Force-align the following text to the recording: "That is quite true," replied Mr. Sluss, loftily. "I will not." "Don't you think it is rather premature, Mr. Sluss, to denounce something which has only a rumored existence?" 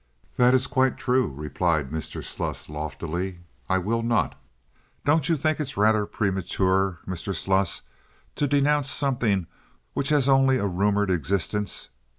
"That 0.35 0.55
is 0.55 0.65
quite 0.65 0.97
true," 0.97 1.27
replied 1.27 1.91
Mr. 1.91 2.23
Sluss, 2.23 2.69
loftily. 2.69 3.41
"I 3.69 3.77
will 3.77 4.01
not." 4.01 4.33
"Don't 5.05 5.29
you 5.29 5.37
think 5.37 5.59
it 5.59 5.69
is 5.69 5.77
rather 5.77 6.07
premature, 6.07 6.97
Mr. 7.07 7.35
Sluss, 7.35 7.83
to 8.35 8.47
denounce 8.47 8.89
something 8.89 9.45
which 9.93 10.09
has 10.09 10.27
only 10.27 10.57
a 10.57 10.65
rumored 10.65 11.11
existence?" 11.11 11.89